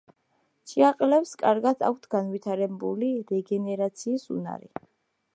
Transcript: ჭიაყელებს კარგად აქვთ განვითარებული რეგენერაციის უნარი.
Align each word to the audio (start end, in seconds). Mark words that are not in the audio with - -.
ჭიაყელებს 0.69 1.33
კარგად 1.41 1.85
აქვთ 1.89 2.07
განვითარებული 2.15 3.09
რეგენერაციის 3.33 4.25
უნარი. 4.37 4.73